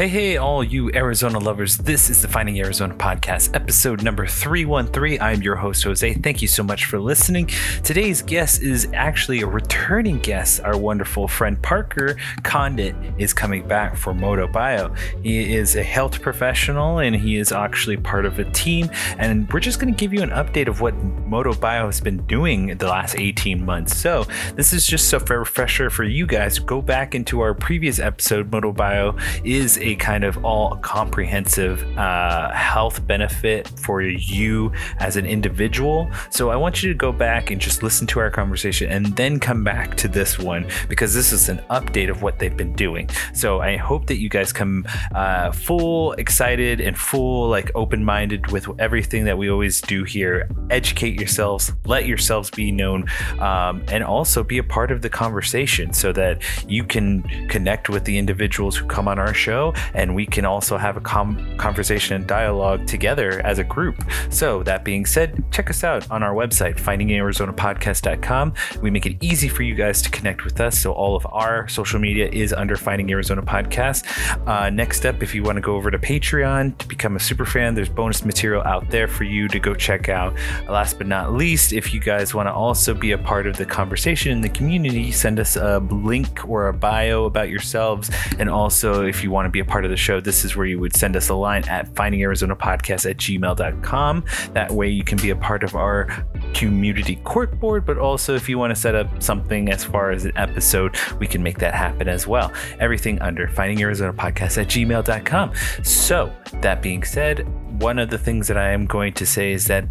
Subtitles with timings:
[0.00, 1.76] Hey, hey, all you Arizona lovers.
[1.76, 5.20] This is the Finding Arizona podcast, episode number 313.
[5.20, 6.14] I'm your host, Jose.
[6.14, 7.50] Thank you so much for listening.
[7.84, 10.62] Today's guest is actually a returning guest.
[10.62, 14.88] Our wonderful friend Parker Condit is coming back for Moto Bio.
[15.22, 18.88] He is a health professional and he is actually part of a team.
[19.18, 22.24] And we're just going to give you an update of what Moto Bio has been
[22.24, 23.98] doing the last 18 months.
[23.98, 24.24] So,
[24.54, 26.58] this is just a refresher for you guys.
[26.58, 28.50] Go back into our previous episode.
[28.50, 29.14] Moto Bio
[29.44, 36.10] is a kind of all comprehensive uh, health benefit for you as an individual.
[36.30, 39.40] So I want you to go back and just listen to our conversation and then
[39.40, 43.08] come back to this one because this is an update of what they've been doing.
[43.34, 48.50] So I hope that you guys come uh, full excited and full like open minded
[48.50, 50.48] with everything that we always do here.
[50.70, 53.06] Educate yourselves, let yourselves be known,
[53.38, 58.04] um, and also be a part of the conversation so that you can connect with
[58.04, 62.16] the individuals who come on our show and we can also have a com- conversation
[62.16, 64.02] and dialogue together as a group.
[64.30, 68.54] So, that being said, check us out on our website, findingarizonapodcast.com.
[68.82, 70.78] We make it easy for you guys to connect with us.
[70.78, 74.04] So, all of our social media is under Finding Arizona Podcast.
[74.46, 77.44] Uh, next up, if you want to go over to Patreon to become a super
[77.44, 80.34] fan, there's bonus material out there for you to go check out.
[80.68, 83.66] Last but not least, if you guys want to also be a part of the
[83.66, 88.10] conversation in the community, send us a link or a bio about yourselves.
[88.38, 90.66] And also, if you want to be a part of the show, this is where
[90.66, 94.24] you would send us a line at findingarizonapodcast at gmail.com.
[94.52, 98.48] That way you can be a part of our community court board, but also if
[98.48, 101.74] you want to set up something as far as an episode, we can make that
[101.74, 102.52] happen as well.
[102.78, 105.52] Everything under findingarizonapodcast at gmail.com.
[105.84, 107.46] So, that being said,
[107.80, 109.84] one of the things that I am going to say is that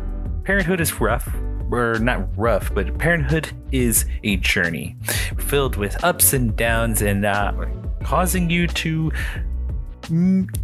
[0.43, 1.27] parenthood is rough
[1.71, 4.97] or not rough, but parenthood is a journey
[5.37, 7.53] filled with ups and downs and uh,
[8.03, 9.11] causing you to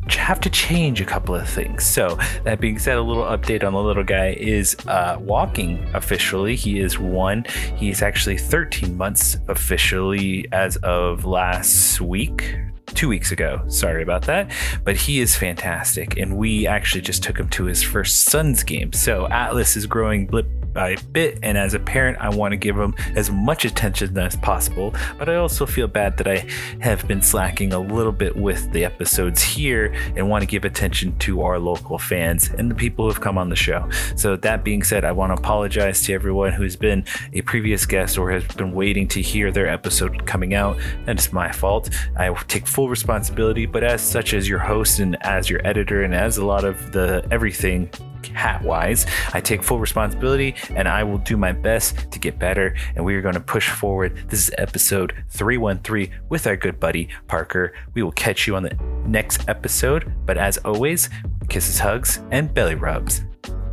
[0.10, 1.86] have to change a couple of things.
[1.86, 6.56] So, that being said, a little update on the little guy is uh, walking officially.
[6.56, 7.46] He is one.
[7.76, 13.64] He's actually 13 months officially as of last week, two weeks ago.
[13.68, 14.52] Sorry about that.
[14.84, 16.18] But he is fantastic.
[16.18, 18.94] And we actually just took him to his first Suns game.
[18.94, 21.40] So Atlas is growing blip by bit.
[21.42, 24.94] And as a parent, I want to give them as much attention as possible.
[25.18, 26.46] But I also feel bad that I
[26.82, 31.18] have been slacking a little bit with the episodes here and want to give attention
[31.20, 33.90] to our local fans and the people who have come on the show.
[34.16, 38.18] So, that being said, I want to apologize to everyone who's been a previous guest
[38.18, 40.78] or has been waiting to hear their episode coming out.
[41.06, 41.90] That is my fault.
[42.18, 46.14] I take full responsibility, but as such, as your host and as your editor and
[46.14, 47.90] as a lot of the everything
[48.30, 49.06] hat wise.
[49.34, 52.76] I take full responsibility and I will do my best to get better.
[52.96, 54.30] And we are going to push forward.
[54.30, 57.74] This is episode 313 with our good buddy Parker.
[57.94, 58.76] We will catch you on the
[59.06, 60.14] next episode.
[60.26, 61.10] But as always,
[61.50, 63.24] kisses, hugs, and belly rubs.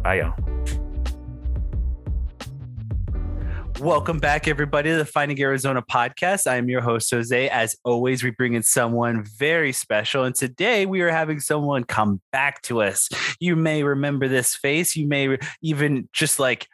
[0.02, 0.81] Bye, y'all.
[3.82, 6.46] Welcome back, everybody, to the Finding Arizona podcast.
[6.46, 7.48] I am your host, Jose.
[7.48, 10.22] As always, we bring in someone very special.
[10.22, 13.08] And today we are having someone come back to us.
[13.40, 14.94] You may remember this face.
[14.94, 16.68] You may even just like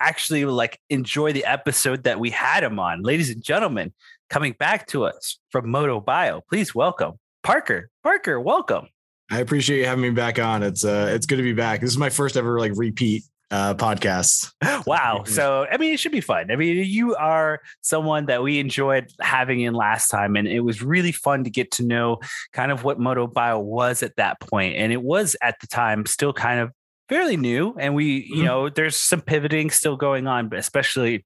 [0.00, 3.02] actually like enjoy the episode that we had him on.
[3.02, 3.92] Ladies and gentlemen,
[4.30, 7.90] coming back to us from Moto Bio, please welcome Parker.
[8.02, 8.88] Parker, welcome.
[9.30, 10.62] I appreciate you having me back on.
[10.62, 11.82] It's uh it's good to be back.
[11.82, 14.52] This is my first ever like repeat uh, podcasts.
[14.86, 15.24] Wow.
[15.24, 16.50] So, I mean, it should be fun.
[16.50, 20.80] I mean, you are someone that we enjoyed having in last time, and it was
[20.80, 22.20] really fun to get to know
[22.52, 24.76] kind of what Moto Bio was at that point.
[24.76, 26.70] And it was at the time still kind of
[27.08, 27.74] fairly new.
[27.78, 28.34] And we, mm-hmm.
[28.34, 31.24] you know, there's some pivoting still going on, but especially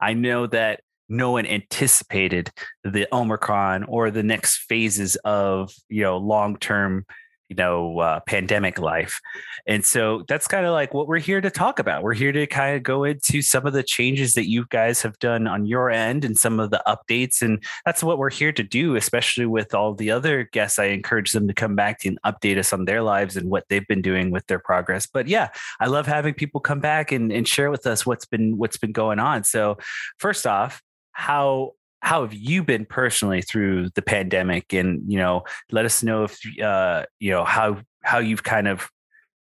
[0.00, 2.50] I know that no one anticipated
[2.82, 7.06] the Omicron or the next phases of, you know, long term
[7.48, 9.20] you know uh, pandemic life.
[9.66, 12.02] And so that's kind of like what we're here to talk about.
[12.02, 15.18] We're here to kind of go into some of the changes that you guys have
[15.18, 18.62] done on your end and some of the updates and that's what we're here to
[18.62, 20.78] do especially with all the other guests.
[20.78, 23.86] I encourage them to come back and update us on their lives and what they've
[23.86, 25.06] been doing with their progress.
[25.06, 25.48] But yeah
[25.80, 28.92] i love having people come back and, and share with us what's been what's been
[28.92, 29.44] going on.
[29.44, 29.78] So
[30.18, 30.82] first off
[31.12, 36.24] how how have you been personally through the pandemic and you know let us know
[36.24, 38.88] if uh you know how how you've kind of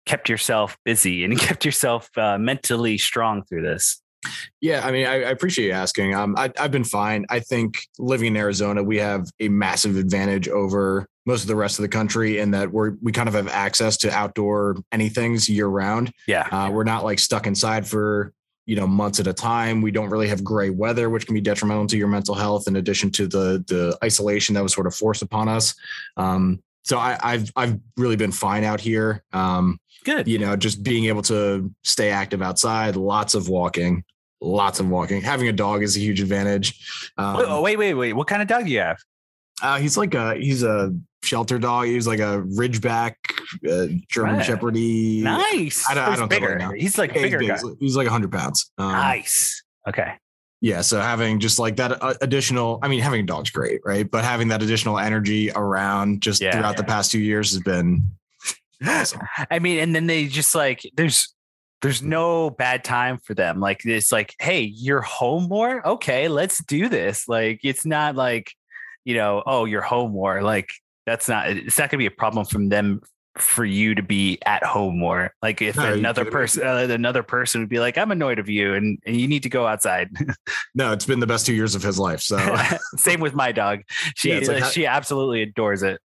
[0.06, 4.02] kept yourself busy and kept yourself uh, mentally strong through this
[4.60, 6.14] yeah, I mean, I, I appreciate you asking.
[6.14, 7.26] Um, I, have been fine.
[7.30, 11.80] I think living in Arizona, we have a massive advantage over most of the rest
[11.80, 15.68] of the country in that we're we kind of have access to outdoor anythings year
[15.68, 16.12] round.
[16.28, 18.34] Yeah, uh, we're not like stuck inside for
[18.72, 21.42] you know months at a time we don't really have gray weather which can be
[21.42, 24.96] detrimental to your mental health in addition to the the isolation that was sort of
[24.96, 25.76] forced upon us
[26.16, 29.24] um, so I, I've I've really been fine out here.
[29.34, 30.28] Um, Good.
[30.28, 34.04] you know, just being able to stay active outside, lots of walking,
[34.42, 35.22] lots of walking.
[35.22, 37.12] Having a dog is a huge advantage.
[37.18, 38.14] Um, Wait, oh, wait, wait, wait.
[38.14, 38.98] What kind of dog do you have?
[39.62, 41.86] uh, he's like a he's a shelter dog.
[41.86, 43.16] He's like a Ridgeback
[43.70, 44.46] uh, German Right.
[44.46, 45.22] Shepherdie.
[45.24, 45.90] Nice.
[45.90, 46.56] I don't- I He's don't think bigger.
[46.70, 46.80] right.
[46.82, 47.48] He's like Yeah, he's bigger big.
[47.50, 47.58] guy.
[47.58, 48.72] He's- He's like hundred pounds.
[48.78, 49.64] Um, Nice.
[49.88, 50.14] Okay.
[50.64, 54.10] Yeah, so having just like that uh, additional, I mean, having a dog's great, right?
[54.10, 56.52] But having that additional energy around just Yeah.
[56.52, 58.04] throughout the past two years has been
[58.86, 59.22] awesome.
[59.52, 61.34] I mean, and then they just like there's
[61.82, 63.60] there's no bad time for them.
[63.60, 65.86] Like it's like, hey, you're home more?
[65.88, 67.28] Okay, let's do this.
[67.28, 68.52] Like it's not like,
[69.04, 70.44] you know, oh, you're home more.
[70.44, 70.70] Like
[71.08, 73.02] that's not it's not gonna be a problem from them
[73.38, 75.34] for you to be at home more.
[75.42, 78.74] Like if No, another person uh, another person would be like, I'm annoyed of you
[78.74, 80.10] and, and you need to go outside.
[80.76, 82.22] No, it's been the best two years of his life.
[82.22, 82.38] So
[82.98, 83.82] Same with my dog.
[84.16, 86.00] She Yeah, like how- she absolutely adores it.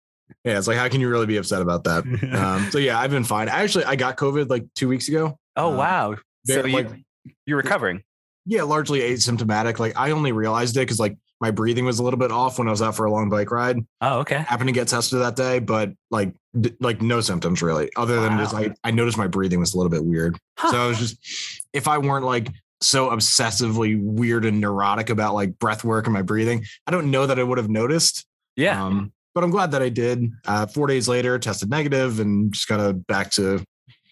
[0.44, 2.05] yeah, it's like, how can you really be upset about that?
[2.35, 3.49] Um, so yeah, I've been fine.
[3.49, 5.38] I actually I got COVID like two weeks ago.
[5.56, 6.15] oh uh, wow.
[6.47, 7.05] So Very, you,
[7.47, 8.03] you're recovering.
[8.47, 9.79] yeah, largely asymptomatic.
[9.79, 12.69] Like I only realized it because like my breathing was a little bit off when
[12.69, 13.79] I was out for a long bike ride.
[14.01, 14.39] Oh, okay.
[14.39, 18.39] Happened to get tested that day, but like d- like no symptoms really, other than
[18.39, 18.61] just Wow.
[18.61, 20.39] I I noticed my breathing was a little bit weird.
[20.59, 20.71] Huh.
[20.71, 22.49] So I was just if I weren't like
[22.81, 27.27] so obsessively weird and neurotic about like breath work and my breathing, I don't know
[27.27, 28.27] that I would have noticed.
[28.57, 28.83] yeah.
[28.85, 30.31] Um, but I'm glad that I did.
[30.47, 33.65] Uh, four days later, tested negative and just kind of back to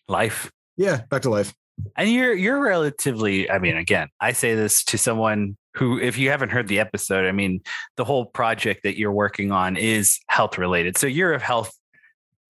[0.08, 0.50] Life.
[0.76, 1.54] yeah, back to life.
[1.96, 6.30] And you're you're relatively, I mean, again, I say this to someone who, if you
[6.30, 7.60] haven't heard the episode, I mean,
[7.96, 10.98] the whole project that you're working on is health related.
[10.98, 11.72] So you're a health.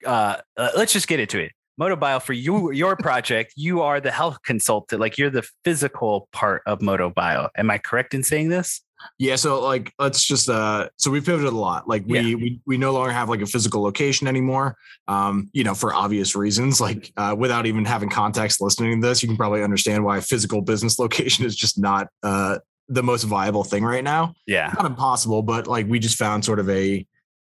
[0.04, 1.52] Uh, uh, let's just get into it.
[1.80, 5.00] Motobio for you, your project, you are the health consultant.
[5.00, 7.48] Like you're the physical part of Motobio.
[7.56, 8.82] Am I correct in saying this?
[9.18, 11.88] Yeah, so like let's just uh so we pivoted a lot.
[11.88, 12.34] Like we Yeah.
[12.36, 14.76] we we no longer have like a physical location anymore.
[15.08, 16.80] Um, you know, for obvious reasons.
[16.80, 20.22] Like uh without even having context listening to this, you can probably understand why a
[20.22, 24.34] physical business location is just not uh the most viable thing right now.
[24.46, 24.72] Yeah.
[24.76, 27.06] Not impossible, but like we just found sort of a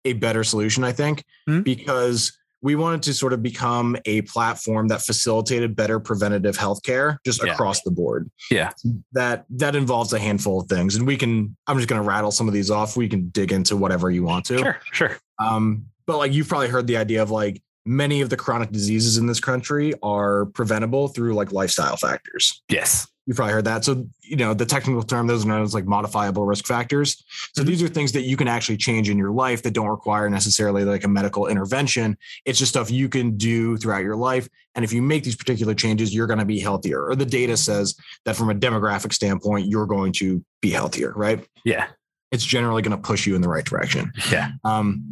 [0.06, 1.62] a better solution, I think, Mhm.
[1.62, 2.32] because
[2.62, 7.52] we wanted to sort of become a platform that facilitated better preventative healthcare just Yeah.
[7.52, 8.72] across the board Yeah.
[9.12, 12.30] that that involves a handful of things and we can i'm just going to rattle
[12.30, 14.78] some of these off we can dig into whatever you want to Sure.
[14.92, 15.16] Sure.
[15.38, 19.16] um but like you've probably heard the idea of like many of the chronic diseases
[19.16, 23.06] in this country are preventable through like lifestyle factors Yes.
[23.30, 23.84] You've probably heard that.
[23.84, 27.22] So you know the technical term those are known as like modifiable risk factors.
[27.54, 27.66] So Mhm.
[27.66, 30.84] these are things that you can actually change in your life that don't require necessarily
[30.84, 32.18] like a medical intervention.
[32.44, 34.48] It's just stuff you can do throughout your life.
[34.74, 37.04] And if you make these particular changes you're going to be healthier.
[37.06, 37.94] Or the data says
[38.24, 41.46] that from a demographic standpoint you're going to be healthier right?
[41.64, 41.86] Yeah.
[42.32, 44.10] it's generally going to push you in the right direction.
[44.32, 44.50] Yeah.
[44.64, 45.04] um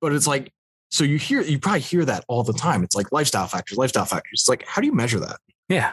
[0.00, 0.50] but it's like
[0.90, 2.84] so you hear you probably hear that all the time.
[2.84, 4.40] It's like lifestyle factors lifestyle factors.
[4.40, 5.36] It's like how do you measure that?
[5.68, 5.92] Yeah.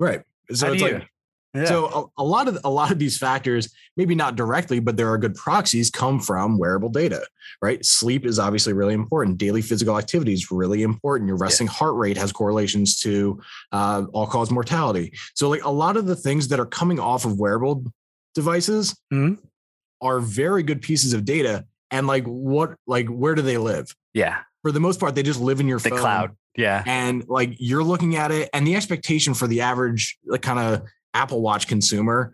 [0.00, 0.22] right
[0.52, 1.08] so it's like
[1.54, 1.64] Yeah.
[1.66, 5.10] so a, a lot of a lot of these factors, maybe not directly, but there
[5.12, 7.26] are good proxies come from wearable data,
[7.60, 7.84] right?
[7.84, 9.36] Sleep is obviously really important.
[9.38, 11.28] Daily physical activity is really important.
[11.28, 13.38] Your resting heart rate has correlations to
[13.72, 15.12] uh, all cause mortality.
[15.34, 17.84] So like a lot of the things that are coming off of wearable
[18.34, 19.38] devices Mhm.
[20.00, 21.66] are very good pieces of data.
[21.90, 23.94] And like what, like where do they live?
[24.14, 24.38] yeah.
[24.62, 26.36] For the most part, they just live in your The phone cloud.
[26.56, 26.82] Yeah.
[26.86, 30.82] and like you're looking at it and the expectation for the average like kind of
[31.14, 32.32] apple watch consumer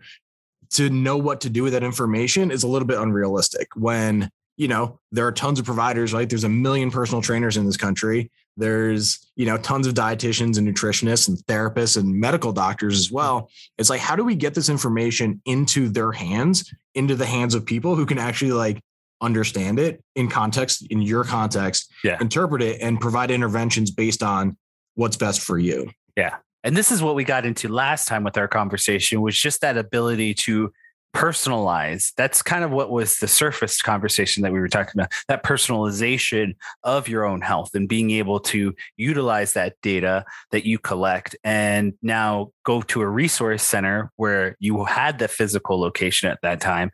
[0.71, 4.67] to know what to do with that information is a little bit unrealistic when you
[4.67, 6.29] know there are tons of providers right?
[6.29, 8.29] There's a million personal trainers in this country.
[8.57, 13.49] There's you know tons of dietitians and nutritionists and therapists and medical doctors as well.
[13.77, 17.65] It's like how do we get this information into their hands into the hands of
[17.65, 18.81] people who can actually like
[19.21, 22.17] understand it in context in your context Yeah.
[22.21, 24.57] interpret it and provide interventions based on
[24.95, 26.35] what's best for you Yeah.
[26.63, 29.77] And this is what we got into last time with our conversation was just that
[29.77, 30.73] ability to
[31.15, 32.11] personalize.
[32.17, 35.11] That's kind of what was the surface conversation that we were talking about.
[35.27, 40.77] That personalization of your own health and being able to utilize that data that you
[40.79, 46.39] collect and now go to a resource center where you had the physical location at
[46.43, 46.91] that time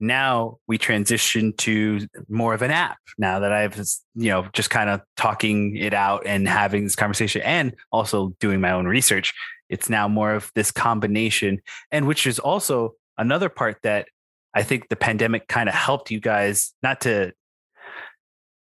[0.00, 3.76] now we transition to more of an app now that I've
[4.14, 8.60] you know just kind of talking it out and having this conversation and also doing
[8.60, 9.32] my own research.
[9.68, 11.60] It's now more of this combination
[11.90, 14.08] and which is also another part that
[14.52, 17.32] I think the pandemic kind of helped you guys not to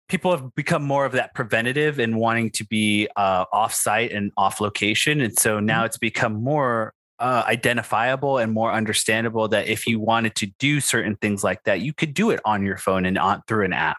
[0.08, 4.30] people have become more of that preventative and wanting to be uh, off site and
[4.36, 9.86] off location and so now it's become more uh, identifiable and more understandable that if
[9.86, 13.06] you wanted to do certain things like that, you could do it on your phone
[13.06, 13.96] and on through an app.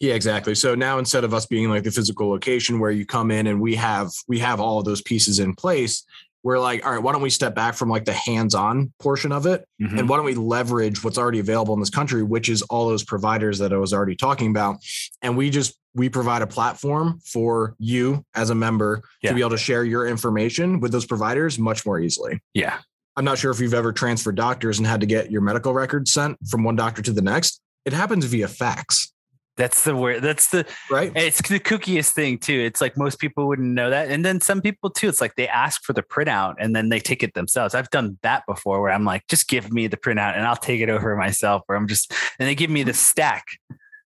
[0.00, 0.54] Yeah, exactly.
[0.54, 3.60] So now instead of us being like the physical location where you come in and
[3.60, 6.04] we have we have all of those pieces in place,
[6.44, 9.44] we're like, all right, why don't we step back from like the hands-on portion of
[9.44, 9.98] it Mhm.
[9.98, 13.02] and why don't we leverage what's already available in this country, which is all those
[13.02, 14.76] providers that I was already talking about,
[15.20, 19.30] and we just we provide a platform for you as a member Yeah.
[19.30, 22.40] to be able to share your information with those providers much more easily.
[22.54, 22.78] yeah.
[23.16, 26.12] I'm not sure if you've ever transferred doctors and had to get your medical records
[26.12, 27.60] sent from one doctor to the next.
[27.84, 29.12] It happens via fax,
[29.56, 30.22] That's the word.
[30.22, 31.10] That's the right?
[31.16, 32.52] It's the kookiest thing too.
[32.60, 35.08] It's like most people wouldn't know that, and then some people too.
[35.08, 37.74] It's like they ask for the printout and then they take it themselves.
[37.74, 40.80] I've done that before, where I'm like, just give me the printout and I'll take
[40.80, 41.62] it over myself.
[41.68, 43.46] Or I'm just, and they give me the stack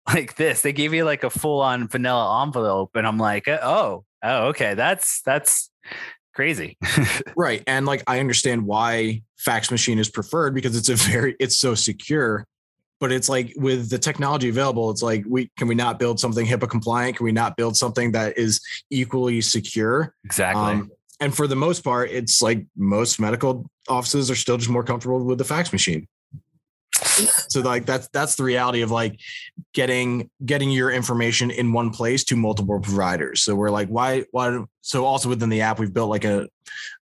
[0.13, 0.61] like this.
[0.61, 4.73] They gave you like a full on vanilla envelope, and I'm like, oh, oh, okay,
[4.73, 5.69] that's that's
[6.33, 6.77] crazy.
[7.35, 7.63] Right.
[7.67, 11.75] And like I understand why fax machine is preferred because it's a very it's so
[11.75, 12.45] secure.
[12.99, 16.47] But it's like with the technology available, it's like we can we not build something
[16.47, 17.17] HIPAA compliant?
[17.17, 18.59] Can we not build something that is
[18.89, 20.15] equally secure?
[20.23, 20.63] exactly.
[20.63, 24.83] Um, and for the most part, it's like most medical offices are still just more
[24.83, 26.07] comfortable with the fax machine.
[27.49, 29.19] So like that's that's the reality of like
[29.73, 33.43] getting getting your information in one place to multiple providers.
[33.43, 36.47] So we're like, why why so also within the app we've built like a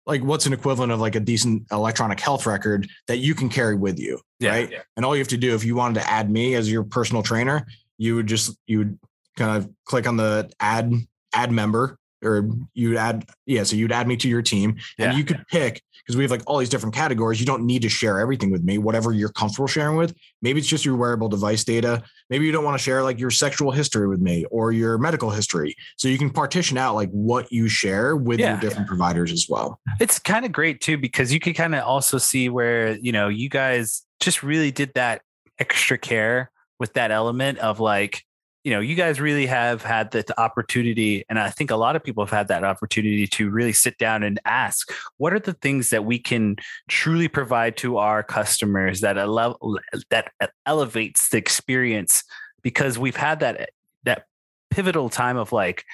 [0.05, 3.75] like what's an equivalent of like a decent electronic health record that you can carry
[3.75, 4.19] with you.
[4.39, 4.51] Yeah.
[4.51, 4.73] Right.
[4.97, 7.23] And all you have to do if you wanted to add me as your personal
[7.23, 7.65] trainer,
[7.97, 9.00] you would just you would
[9.38, 10.93] kind of click on the add
[11.33, 14.77] add member or you'd add yeah so you'd add me to your team.
[14.98, 15.10] Yeah.
[15.10, 17.39] and you could pick because we have like all these different categories.
[17.39, 20.13] You don't need to share everything with me whatever you're comfortable sharing with.
[20.42, 22.03] Maybe it's just your wearable device data.
[22.30, 25.30] Maybe you don't want to share like your sexual history with me or your medical
[25.30, 25.75] history.
[25.98, 28.51] So you can partition out like what you share with Yeah.
[28.53, 29.80] your different providers as well.
[30.01, 33.30] It's kind of great too because you could kind of also see where you know
[33.30, 35.22] you guys just really did that
[35.60, 38.24] extra care with that element of like
[38.63, 42.03] you know you guys really have had the opportunity and i think a lot of
[42.03, 45.89] people have had that opportunity to really sit down and ask what are the things
[45.89, 46.55] that we can
[46.88, 49.79] truly provide to our customers that ele-
[50.10, 50.32] that
[50.65, 52.24] elevates the experience?
[52.62, 53.70] Because we've had that
[54.03, 54.25] that
[54.70, 55.86] pivotal time of like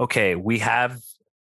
[0.00, 0.98] okay we have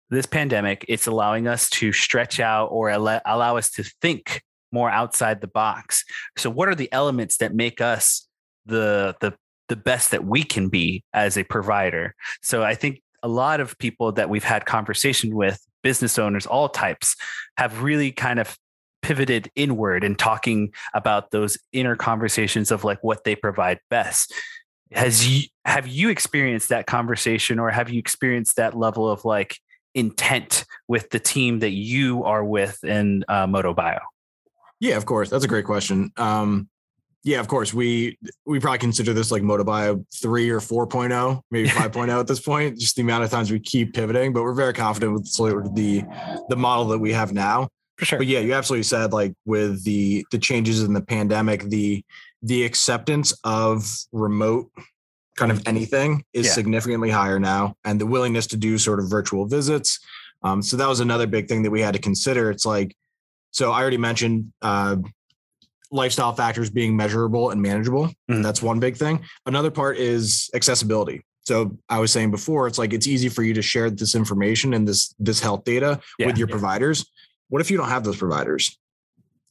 [0.09, 4.89] this pandemic it's allowing us to stretch out or allow, allow us to think more
[4.89, 6.03] outside the box.
[6.37, 8.27] So what are the elements that make us
[8.65, 9.33] the the
[9.69, 12.15] the best that we can be as a provider.
[12.41, 16.69] So i think a lot of people that we've had conversation with business owners all
[16.69, 17.15] types
[17.57, 18.57] have really kind of
[19.01, 24.33] pivoted inward and talking about those inner conversations of like what they provide best.
[24.91, 29.57] Has you have you experienced that conversation or have you experienced that level of like
[29.95, 33.99] intent with the team that you are with in uh, moto bio?
[34.79, 35.29] Yeah of course.
[35.29, 36.11] That's a great question.
[36.17, 36.69] Um
[37.23, 42.19] yeah of course we we probably consider this like motobio 3 or 4.0 maybe 5.0
[42.19, 45.13] at this point just the amount of times we keep pivoting but we're very confident
[45.13, 45.25] with
[45.75, 46.03] the
[46.49, 47.67] the model that we have now.
[47.97, 48.19] For sure.
[48.19, 52.03] But yeah you absolutely said like with the the changes in the pandemic the
[52.41, 54.71] the acceptance of remote
[55.35, 56.53] kind of anything is Yeah.
[56.53, 59.99] significantly higher now and the willingness to do sort of virtual visits
[60.41, 62.49] um, so that was another big thing that we had to consider.
[62.49, 62.95] It's like
[63.51, 64.95] so i already mentioned uh,
[65.91, 68.43] lifestyle factors being measurable and manageable Mhm.
[68.43, 72.93] that's one big thing another part is accessibility so i was saying before it's like
[72.93, 76.27] it's easy for you to share this information and this this health data Yeah.
[76.27, 77.05] with your providers
[77.49, 78.77] what if you don't have those providers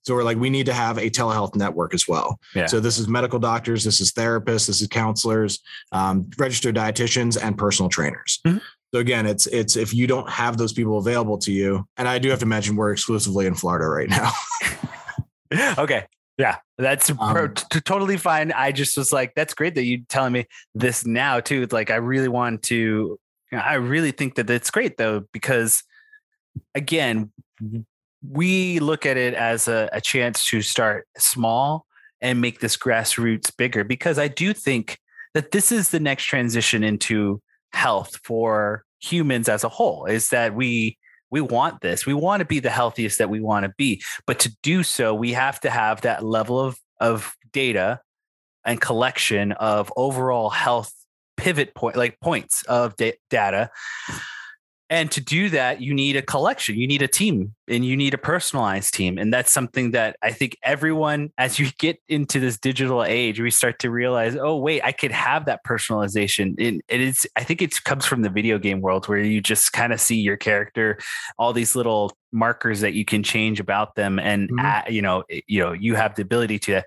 [0.02, 2.66] so we're like we need to have a telehealth network as well Yeah.
[2.66, 5.59] so this is medical doctors this is therapists this is counselors
[5.92, 8.61] um, registered dietitians and personal trainers Mhm.
[8.95, 12.18] so again it's it's if you don't have those people available to you and i
[12.18, 14.30] do have to mention we're exclusively in florida right now
[15.78, 16.04] okay
[16.38, 18.52] yeah that's Um, t- totally fine.
[18.52, 21.90] I just was like that's great that you're telling me this now too It's like
[21.90, 23.18] i really want to
[23.52, 25.83] i really think that it's great though because
[26.75, 27.30] again
[28.28, 31.87] we look at it as a, a chance to start small
[32.21, 33.85] and make this grassroots bigger.
[33.85, 34.99] Because i do think
[35.35, 37.40] that this is the next transition into
[37.73, 40.99] health for humans as a whole is that we
[41.30, 42.06] we want this.
[42.06, 44.02] We want to be the healthiest that we want to be.
[44.26, 48.00] But to do so we have to have that level of of data
[48.64, 50.92] and collection of overall health
[51.37, 53.70] pivot point like points of da- data
[54.90, 58.14] and to do that you need a collection you need a team and you need
[58.14, 59.18] a personalized team.
[59.18, 63.50] And that's something that i think everyone as you get into this digital age we
[63.50, 66.54] start to realize oh wait i could have that personalization.
[66.59, 69.73] And it is i think it comes from the video game world where you just
[69.73, 70.99] kind of see your character
[71.38, 74.18] all these little markers that you can change about them.
[74.18, 74.62] And Mhm.
[74.64, 76.83] add- you know you know you have the ability to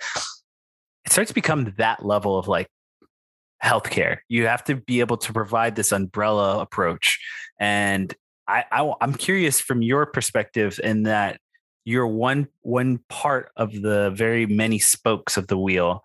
[1.06, 2.68] it starts to become that level of like
[3.64, 4.18] healthcare.
[4.28, 7.20] You have to be able to provide this umbrella approach.
[7.60, 8.14] And
[8.48, 11.40] I, I I'm curious from your perspective in that
[11.86, 16.04] you're one one part of the very many spokes of the wheel.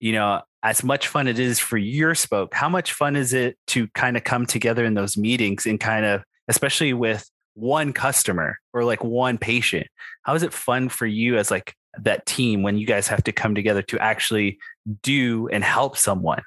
[0.00, 3.58] You know, as much fun it is for your spoke, how much fun is it
[3.68, 8.58] to kind of come together in those meetings and kind of, especially with one customer
[8.72, 9.86] or like one patient?
[10.22, 13.32] How is it fun for you as like that team when you guys have to
[13.32, 14.58] come together to actually
[15.02, 16.42] do and help someone?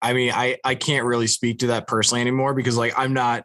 [0.00, 3.44] I mean, I I can't really speak to that personally anymore because like I'm not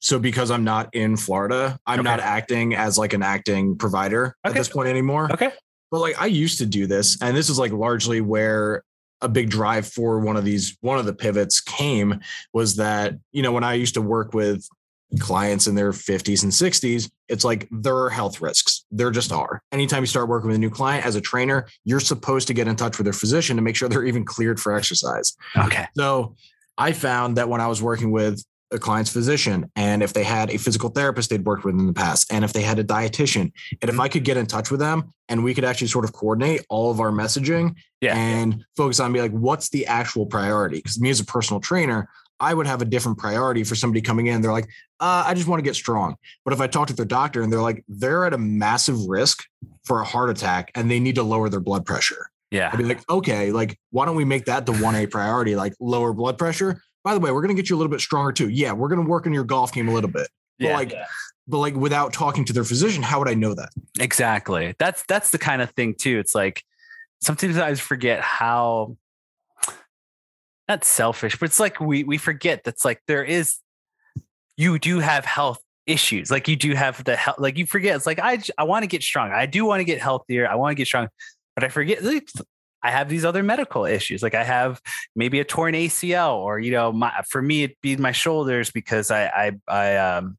[0.00, 2.08] so because I'm not in Florida, I'm okay.
[2.08, 4.52] not acting as like an acting provider okay.
[4.52, 5.30] at this point anymore.
[5.32, 5.50] Okay.
[5.90, 8.82] But like I used to do this and this is like largely where
[9.22, 12.20] a big drive for one of these one of the pivots came
[12.52, 14.66] was that you know when I used to work with
[15.18, 18.84] clients in their 50s and 60s, it's like there are health risks.
[18.90, 19.62] There just are.
[19.72, 22.68] Anytime you start working with a new client as a trainer, you're supposed to get
[22.68, 25.36] in touch with their physician to make sure they're even cleared for exercise.
[25.56, 25.86] Okay.
[25.96, 26.36] So
[26.78, 30.50] I found that when I was working with a client's physician and if they had
[30.50, 33.40] a physical therapist they'd worked with in the past and if they had a dietitian
[33.40, 33.52] and
[33.82, 34.00] if mm-hmm.
[34.00, 36.90] I could get in touch with them and we could actually sort of coordinate all
[36.90, 38.16] of our messaging yeah.
[38.16, 42.08] and focus on be like what's the actual priority because me as a personal trainer
[42.40, 44.40] I would have a different priority for somebody coming in.
[44.40, 44.68] They're like,
[44.98, 46.16] uh, I just want to get strong.
[46.44, 49.44] But if I talk to their doctor and they're like, they're at a massive risk
[49.84, 52.30] for a heart attack and they need to lower their blood pressure.
[52.50, 52.70] Yeah.
[52.72, 55.54] I'd be like, okay, like, why don't we make that the 1A priority?
[55.54, 56.80] Like, lower blood pressure.
[57.04, 58.48] By the way, we're going to get you a little bit stronger too.
[58.48, 58.72] Yeah.
[58.72, 60.28] We're going to work on your golf game a little bit.
[60.58, 60.70] Yeah.
[60.70, 61.06] But like, yeah.
[61.46, 63.70] but like without talking to their physician, how would I know that?
[64.00, 64.74] Exactly.
[64.78, 66.18] That's, that's the kind of thing too.
[66.18, 66.64] It's like,
[67.22, 68.96] sometimes I forget how
[70.70, 73.58] not selfish, but it's like we we forget that's like there is
[74.56, 76.30] you do have health issues.
[76.30, 77.96] Like you do have the health, like you forget.
[77.96, 79.32] It's like I I want to get strong.
[79.32, 80.48] I do want to get healthier.
[80.48, 81.08] I want to get strong,
[81.54, 82.02] but I forget.
[82.82, 84.22] I have these other medical issues.
[84.22, 84.80] Like I have
[85.14, 89.10] maybe a torn ACL, or you know, my for me it'd be my shoulders because
[89.10, 90.38] I I I um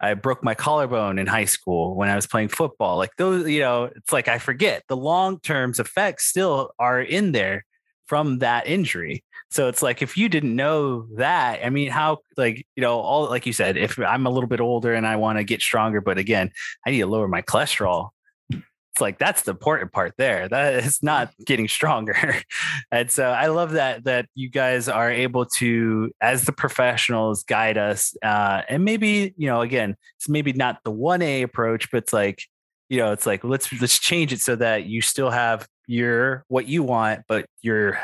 [0.00, 2.96] I broke my collarbone in high school when I was playing football.
[2.96, 7.32] Like those, you know, it's like I forget the long term effects still are in
[7.32, 7.66] there
[8.08, 9.22] from that injury.
[9.50, 13.28] So it's like if you didn't know that, I mean, how like you know, all
[13.28, 16.00] like you said, if I'm a little bit older and I want to get stronger,
[16.00, 16.50] but again,
[16.86, 18.10] I need to lower my cholesterol.
[18.50, 20.48] It's like that's the important part there.
[20.48, 22.34] That is not getting stronger.
[22.92, 27.78] and so I love that that you guys are able to, as the professionals, guide
[27.78, 28.14] us.
[28.22, 32.42] Uh, and maybe, you know, again, it's maybe not the 1A approach, but it's like,
[32.90, 36.68] you know, it's like let's let's change it so that you still have your what
[36.68, 37.98] you want, but your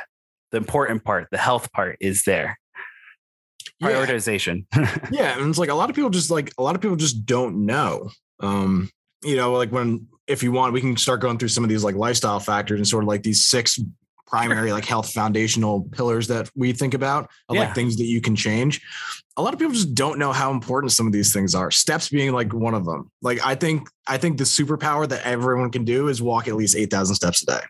[0.51, 2.59] the important part, the health part is there.
[3.83, 4.67] Prioritization.
[4.75, 4.99] Yeah.
[5.11, 5.39] yeah.
[5.39, 7.67] And it's like a lot of people just like a lot of people just don't
[7.67, 8.11] know.
[8.41, 8.91] Um,
[9.23, 11.85] you know, like when if you want, we can start going through some of these
[11.85, 13.79] like lifestyle factors and sort of like these six
[14.27, 17.63] primary like health foundational pillars that we think about of yeah.
[17.63, 18.81] like things that you can change
[19.37, 22.09] a lot of people just don't know how important some of these things are steps
[22.09, 25.85] being like one of them like i think i think the superpower that everyone can
[25.85, 27.61] do is walk at least 8000 steps a day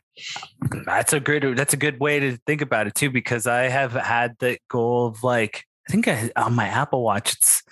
[0.87, 3.93] that's a good that's a good way to think about it too because i have
[3.93, 7.63] had the goal of like i think I, on my apple watch it's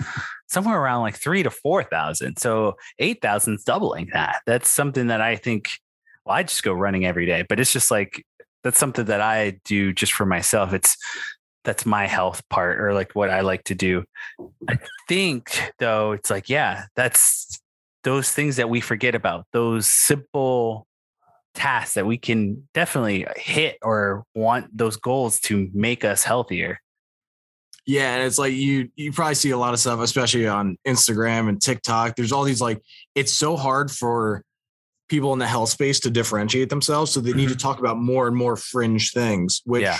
[0.53, 2.37] somewhere around like three to four thousand.
[2.39, 4.43] So eight thousand is doubling that.
[4.47, 5.71] That's something that i think
[6.25, 8.25] well i just go running every day but it's just like
[8.63, 10.73] that's something that i do just for myself.
[10.73, 10.97] It's
[11.65, 14.05] that's my health part or like what I like to do.
[14.69, 14.79] I
[15.09, 17.61] think though it's like yeah, that's
[18.05, 20.87] those things that we forget about, those simple
[21.55, 26.79] tasks that we can definitely hit or want those goals to make us healthier.
[27.85, 31.49] Yeah, and it's like you you probably see a lot of stuff especially on Instagram
[31.49, 32.15] and TikTok.
[32.17, 32.81] There's all these like
[33.15, 34.45] it's so hard for
[35.09, 37.39] people in the health space to differentiate themselves so they mm-hmm.
[37.39, 37.69] need to mm-hmm.
[37.69, 39.99] talk about more and more fringe things which yeah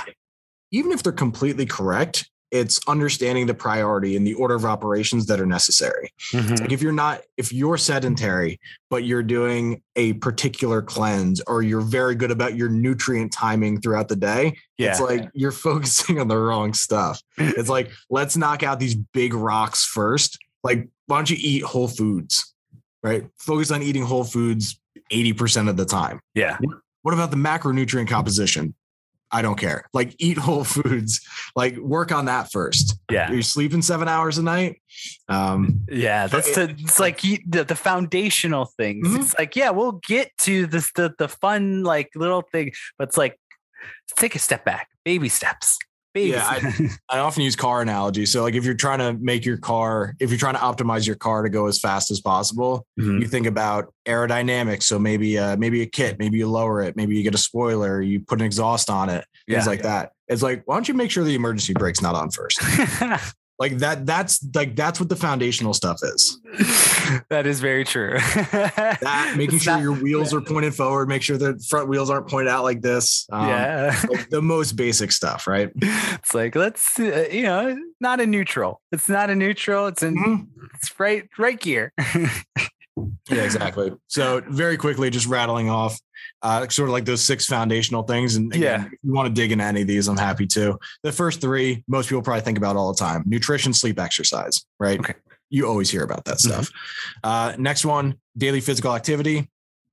[0.73, 5.41] even if they're completely correct, it's understanding the priority and the order of operations that
[5.41, 6.13] are necessary.
[6.33, 6.57] Mm-hmm.
[6.57, 8.61] Like if you're not, if you're sedentary,
[8.91, 14.09] but you're doing a particular cleanse or you're very good about your nutrient timing throughout
[14.09, 14.91] the day, yeah.
[14.91, 17.23] it's like you're focusing on the wrong stuff.
[17.39, 20.39] it's like, let's knock out these big rocks first.
[20.63, 22.55] Like, why don't you eat whole foods,
[23.03, 23.25] right?
[23.39, 24.79] Focus on eating whole foods
[25.11, 26.21] 80% of the time.
[26.35, 26.59] Yeah.
[27.01, 28.75] What about the macronutrient composition?
[29.33, 29.87] I don't care.
[29.93, 31.27] Like eat whole foods.
[31.57, 32.99] Like work on that first.
[33.11, 33.31] Yeah.
[33.33, 34.81] You're sleeping seven hours a night.
[35.29, 39.09] Um, yeah, that's the, it's like the, the foundational things.
[39.09, 39.21] Mm-hmm.
[39.21, 43.17] It's like, yeah, we'll get to this the the fun like little thing, but it's
[43.17, 43.39] like
[44.17, 45.79] take a step back, baby steps.
[46.15, 48.27] Yeah, I, I, often use car analogy.
[48.27, 51.17] So, like, if you're trying to make your car, if you're trying to optimize your
[51.17, 53.19] car to go as fast as possible, mm-hmm.
[53.19, 54.83] you think about aerodynamics.
[54.83, 58.01] So maybe, uh, maybe a kit, maybe you lower it, maybe you get a spoiler,
[58.03, 59.87] you put an exhaust on it, things yeah, like yeah.
[59.87, 60.13] that.
[60.29, 62.61] It's like, why don't you make sure the emergency brake's not on first?
[63.63, 66.41] like that, that's like that's what the foundational stuff is.
[67.31, 68.19] that is very true.
[68.35, 72.11] that making it's sure not, your wheels are pointed forward, make sure the front wheels
[72.11, 73.25] aren't pointed out like this.
[73.31, 75.71] Um, yeah, like the most basic stuff, right?
[75.77, 78.81] It's like let's uh, you know, not a neutral.
[78.91, 79.87] It's not a neutral.
[79.87, 80.65] It's in mm-hmm.
[80.75, 81.93] it's right right gear.
[83.31, 83.93] yeah, exactly.
[84.09, 85.99] So very quickly, just rattling off
[86.43, 88.37] uh, sort of like those six foundational things.
[88.37, 90.79] And again, yeah, if you want to dig into any of these, I'm happy to.
[91.03, 94.65] The first three, most people probably think about all the time: nutrition, sleep, exercise.
[94.79, 95.01] Right.
[95.01, 95.15] Okay.
[95.51, 96.69] You always hear about that stuff.
[96.69, 97.29] Mm-hmm.
[97.29, 99.49] Uh, next one, daily physical activity.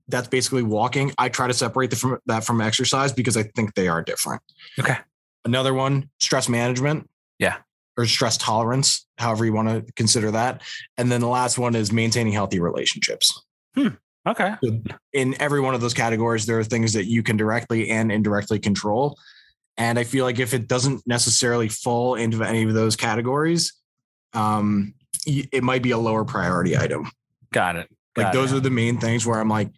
[0.08, 1.14] That's basically walking.
[1.18, 4.42] I try to separate the, from, that from exercise because I think they are different.
[4.80, 4.98] Okay.
[5.46, 7.10] Another one, stress management.
[7.38, 7.58] Yeah
[8.00, 10.62] or stress tolerance, however you want to consider that.
[10.98, 13.44] And then the last one is maintaining healthy relationships.
[13.76, 13.90] Hmm.
[14.26, 14.54] Okay.
[14.64, 14.82] So
[15.12, 18.58] in every one of those categories, there are things that you can directly and indirectly
[18.58, 19.18] control.
[19.76, 23.74] And I feel like if it doesn't necessarily fall into any of those categories,
[24.34, 24.94] um,
[25.26, 27.12] it might be a lower priority item.
[27.52, 27.90] Got it.
[28.16, 28.58] Got like those it.
[28.58, 29.72] are the main things where I'm like,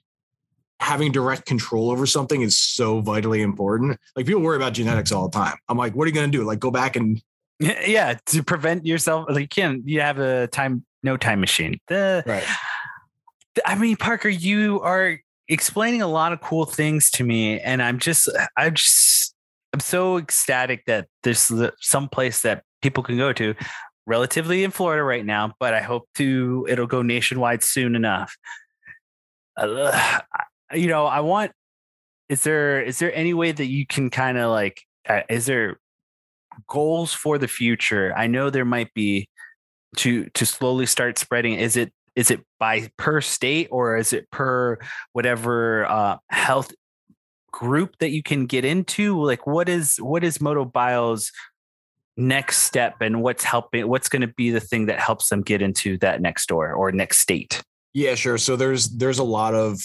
[0.80, 4.00] having direct control over something is so vitally important.
[4.16, 5.56] Like people worry about genetics all the time.
[5.70, 6.44] I'm like, what are you going to do?
[6.44, 7.22] Like go back and
[7.86, 11.80] yeah to prevent yourself like you can you have a time no time machine.
[11.88, 12.44] The right.
[13.66, 18.00] i mean parker you are explaining a lot of cool things to me and i'm
[18.00, 19.36] just i'm just
[19.74, 23.54] i'm so ecstatic that there's some place that people can go to
[24.08, 28.36] relatively in florida right now but i hope to it'll go nationwide soon enough.
[29.58, 30.20] Uh,
[30.74, 31.52] you know i want
[32.30, 35.81] is there is there any way that you can kind of like uh, is there
[36.68, 39.28] goals for the future i know there might be
[39.98, 44.30] to to slowly start spreading is it is it by per state or is it
[44.32, 44.78] per
[45.14, 46.74] whatever uh, health
[47.52, 49.22] group that you can get into?
[49.22, 51.32] Like what is what is MotoBio's
[52.18, 55.62] next step and what's helping what's going to be the thing that helps them get
[55.62, 57.62] into that next door or next state?
[57.94, 58.38] Yeah sure.
[58.38, 59.80] So there's there's a lot of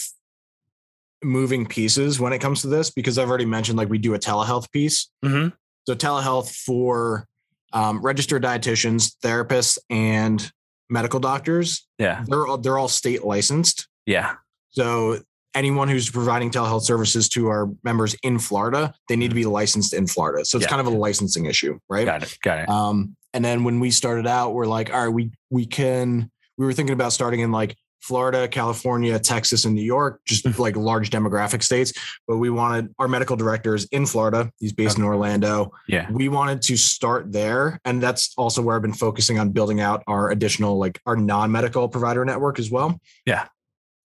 [1.23, 4.19] moving pieces when it comes to this because i've already mentioned like we do a
[4.19, 5.09] telehealth piece.
[5.23, 5.49] Mm-hmm.
[5.87, 7.25] So telehealth for
[7.71, 10.51] um, registered dietitians, therapists, and
[10.89, 11.87] medical doctors.
[11.97, 13.87] Yeah, they're all, they're all state licensed.
[14.05, 14.35] Yeah.
[14.71, 15.19] So
[15.55, 19.93] anyone who's providing telehealth services to our members in Florida, they need to be licensed
[19.93, 20.43] in Florida.
[20.43, 20.69] So it's yeah.
[20.69, 22.05] kind of a licensing issue, right?
[22.05, 22.37] Got it.
[22.43, 22.69] Got it.
[22.69, 26.29] Um, and then when we started out, we're like, all right, we we can.
[26.57, 30.61] We were thinking about starting in like Florida, California, Texas, and New York, just mm-hmm.
[30.61, 31.93] like large demographic states.
[32.27, 34.51] But we wanted our medical directors in Florida.
[34.59, 35.03] He's based okay.
[35.03, 35.71] in Orlando.
[35.87, 36.09] Yeah.
[36.11, 37.79] We wanted to start there.
[37.85, 41.51] And that's also where I've been focusing on building out our additional, like our non
[41.51, 42.99] medical provider network as well.
[43.25, 43.47] Yeah.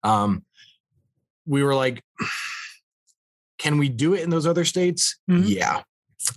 [0.03, 0.43] Um,
[1.45, 2.03] we were like,
[3.57, 5.17] can we do it in those other states?
[5.29, 5.47] Mm-hmm.
[5.47, 5.81] Yeah.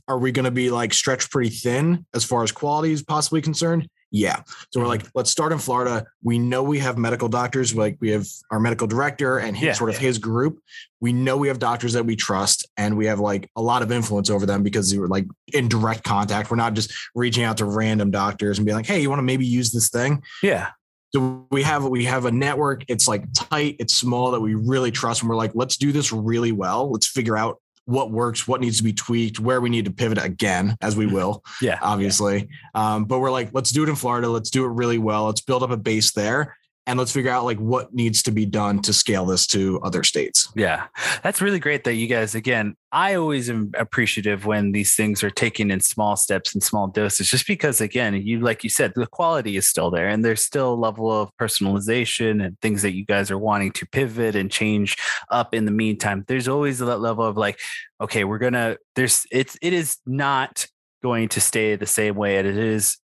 [0.07, 3.41] Are we going to be like stretched pretty thin as far as quality is possibly
[3.41, 3.89] concerned?
[4.11, 4.43] Yeah.
[4.71, 5.11] So we're like, mm-hmm.
[5.15, 6.07] let's start in Florida.
[6.23, 9.73] We know we have medical doctors, like we have our medical director and his, yeah,
[9.75, 10.61] sort of his group.
[11.01, 13.93] We know we have doctors that we trust and we have like a lot of
[13.93, 16.51] influence over them because we were like in direct contact.
[16.51, 19.25] We're not just reaching out to random doctors and being like, hey, you want to
[19.25, 20.23] maybe use this thing?
[20.43, 20.71] Yeah.
[21.15, 22.85] So we have we have a network.
[22.89, 25.23] It's like tight, it's small that we really trust.
[25.23, 26.91] And we're like, let's do this really well.
[26.91, 30.23] Let's figure out what works, what needs to be tweaked, where we need to pivot
[30.23, 31.43] again, as we will.
[31.63, 31.79] yeah.
[31.81, 32.51] Obviously.
[32.75, 32.95] Yeah.
[32.95, 34.29] Um, but we're like, let's do it in Florida.
[34.29, 35.25] Let's do it really well.
[35.25, 36.58] Let's build up a base there
[36.89, 40.03] and let's figure out like what needs to be done to scale this to other
[40.03, 40.51] states.
[40.57, 40.87] Yeah.
[41.23, 45.31] That's really great that you guys again, I always am appreciative when these things are
[45.31, 49.07] taken in small steps and small doses just because again, you like you said the
[49.07, 53.05] quality is still there and there's still a level of personalization and things that you
[53.05, 54.97] guys are wanting to pivot and change
[55.31, 56.25] up in the meantime.
[56.27, 57.61] There's always that level of like
[58.01, 60.67] okay, we're going to there's it's it is not
[61.03, 62.97] going to stay the same way it is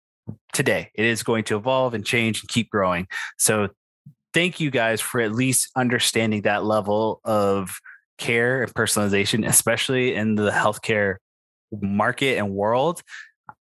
[0.53, 0.91] today.
[0.95, 3.07] It is going to evolve and change and keep growing.
[3.39, 3.69] So
[4.33, 7.79] thank you guys for at least understanding that level of
[8.19, 11.17] care and personalization, especially in the healthcare
[11.73, 13.03] market and world.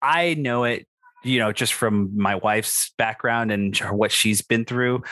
[0.00, 0.86] I know it,
[1.24, 5.02] you know, just from my wife's background and what she's been through.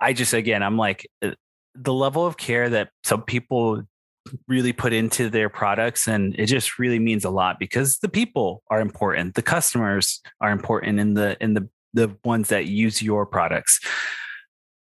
[0.00, 1.32] I just, again, I'm like, uh,
[1.74, 3.82] the level of care that some people
[4.48, 8.62] really put into their products and it just really means a lot because the people
[8.70, 13.24] are important the customers are important in the in the the ones that use your
[13.24, 13.80] products.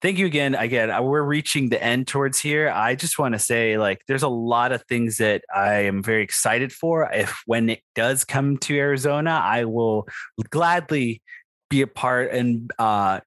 [0.00, 0.54] Thank you again.
[0.54, 2.70] Again uh, we're reaching the end towards here.
[2.70, 6.22] I just want to say like there's a lot of things that i am very
[6.22, 7.08] excited for.
[7.12, 10.08] If when it does come to arizona i will
[10.50, 11.22] gladly
[11.70, 13.20] be a part and uh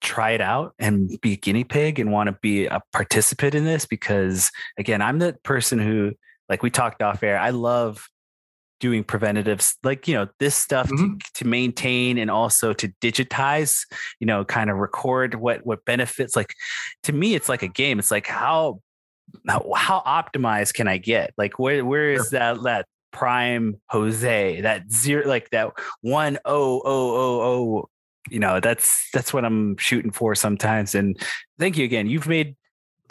[0.00, 3.64] try it out and be a guinea pig and want to be a participant in
[3.64, 6.12] this because again i'm the person who
[6.48, 8.08] like we talked off air i love
[8.80, 11.22] doing preventatives like you know this stuff Mhm.
[11.22, 13.86] to, to maintain and also to digitize
[14.20, 16.54] you know kind of record what what benefits like
[17.02, 18.80] to me it's like a game it's like how
[19.46, 24.90] how, how optimized can i get like where where is that that prime jose that
[24.90, 27.88] zero like that one oh oh oh oh
[28.28, 31.18] you know that's that's what i'm shooting for sometimes and
[31.60, 32.08] thank you again.
[32.08, 32.56] You've made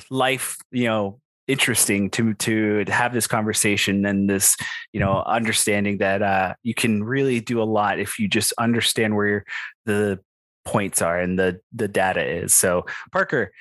[0.09, 4.55] life you know interesting to to have this conversation and this
[4.93, 9.15] you know understanding that uh you can really do a lot if you just understand
[9.15, 9.45] where
[9.85, 10.19] the
[10.65, 12.53] points are and the the data is.
[12.53, 13.51] So parker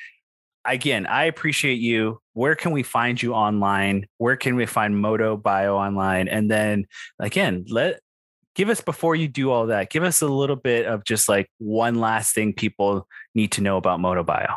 [0.64, 2.20] again i appreciate you.
[2.34, 4.06] Where can we find you online?
[4.18, 6.28] Where can we find moto bio online?
[6.28, 6.86] And then
[7.18, 8.00] again let
[8.58, 11.48] give us before you do all that give us a little bit of just like
[11.58, 14.56] one last thing people need to know about MotoBio.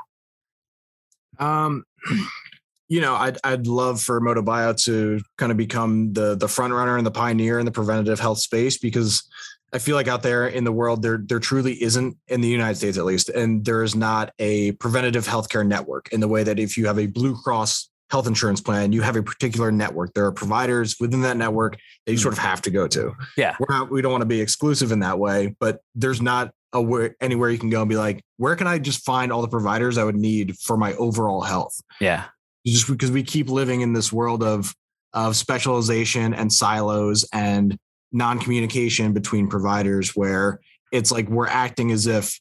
[1.37, 1.85] Um,
[2.89, 6.97] you know, I'd I'd love for Motobio to kind of become the the front runner
[6.97, 9.23] and the pioneer in the preventative health space because
[9.71, 12.75] I feel like out there in the world there there truly isn't in the United
[12.75, 16.59] States at least, and there is not a preventative healthcare network in the way that
[16.59, 20.13] if you have a Blue Cross health insurance plan, you have a particular network.
[20.13, 22.21] There are providers within that network that you hmm.
[22.21, 23.13] sort of have to go to.
[23.38, 23.56] Yeah.
[23.60, 26.82] We're not, we don't want to be exclusive in that way, but there's not a
[26.82, 29.47] where, anywhere you can go and be like, where can I just find all the
[29.47, 31.80] providers I would need for my overall health?
[32.00, 32.26] yeah
[32.65, 34.74] just because we keep living in this world of
[35.13, 37.78] of specialization and silos and
[38.13, 40.60] non-communication between providers where
[40.91, 42.39] it's like we're acting as if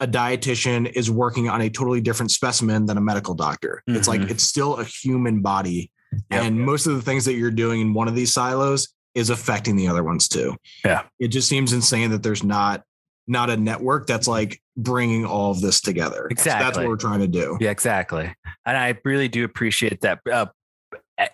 [0.00, 3.82] a dietitian is working on a totally different specimen than a medical doctor.
[3.86, 4.30] It's like Mhm.
[4.30, 5.90] it's still a human body
[6.30, 6.42] Yep.
[6.44, 9.76] and most of the things that you're doing in one of these silos is affecting
[9.76, 10.56] the other ones too.
[10.84, 11.02] Yeah.
[11.18, 12.82] It just seems insane that there's not
[13.26, 16.28] not a network that's like bringing all of this together.
[16.36, 17.56] So that's what we're trying to do.
[17.58, 18.30] Yeah, exactly.
[18.66, 20.20] And I really do appreciate that.
[20.30, 20.46] Uh,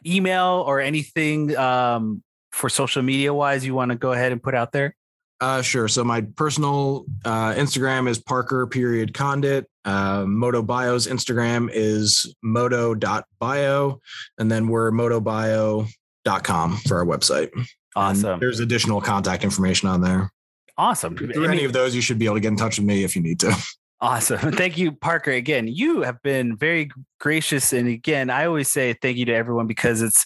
[0.07, 4.55] email or anything um, for social media wise, you want to go ahead and put
[4.55, 4.95] out there?
[5.41, 5.89] Uh, sure.
[5.89, 9.67] So my personal uh, Instagram is Parker period Condit.
[9.85, 14.01] Uh, Moto Bio's Instagram is moto.bio.
[14.39, 17.51] And then we're motobio.com for our website.
[17.55, 18.39] And Awesome.
[18.39, 20.31] there's additional contact information on there.
[20.77, 21.17] Awesome.
[21.17, 23.17] Through any of those, you should be able to get in touch with me if
[23.17, 23.55] you need to.
[24.03, 24.39] Awesome.
[24.53, 25.31] Thank you, Parker.
[25.31, 27.75] Again, you have been very gracious.
[27.75, 30.25] And again, I always say thank you to everyone because it's,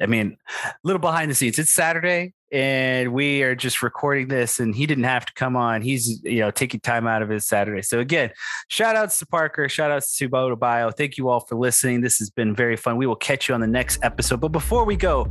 [0.00, 1.58] I mean, a little behind the scenes.
[1.58, 5.82] It's Saturday and we are just recording this and he didn't have to come on.
[5.82, 7.82] He's, you know, taking time out of his Saturday.
[7.82, 8.30] So again,
[8.68, 10.90] shout outs to Parker, shout outs to Moto Bio.
[10.90, 12.00] Thank you all for listening.
[12.00, 12.96] This has been very fun.
[12.96, 14.40] We will catch you on the next episode.
[14.40, 15.30] But before we go,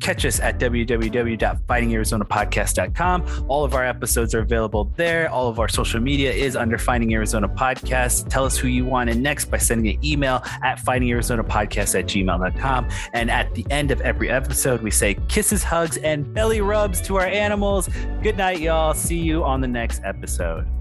[0.00, 3.44] catch us at www.findingarizonapodcast.com.
[3.48, 5.30] All of our episodes are available there.
[5.30, 8.28] All of our social media is under Finding Arizona Podcast.
[8.28, 12.88] Tell us who you want in next by sending an email at findingarizonapodcast at gmail.com.
[13.12, 17.16] And at the end of every episode, we say kisses, hugs, and belly rubs to
[17.16, 17.88] our animals.
[18.22, 18.94] Good night, y'all.
[18.94, 20.77] See you on the next episode.